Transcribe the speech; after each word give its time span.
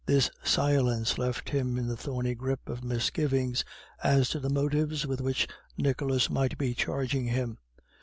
This 0.07 0.31
silence 0.43 1.19
left 1.19 1.49
him 1.51 1.77
in 1.77 1.85
the 1.85 1.95
thorny 1.95 2.33
grip 2.33 2.69
of 2.69 2.83
misgivings 2.83 3.63
as 4.03 4.29
to 4.29 4.39
the 4.39 4.49
motives 4.49 5.05
with 5.05 5.21
which 5.21 5.47
Nicholas 5.77 6.27
might 6.27 6.57
be 6.57 6.73
charging 6.73 7.25
him. 7.27 7.59